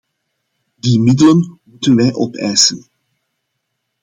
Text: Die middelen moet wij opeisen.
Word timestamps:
Die 0.77 0.97
middelen 0.99 1.59
moet 1.63 1.85
wij 1.85 2.13
opeisen. 2.13 2.87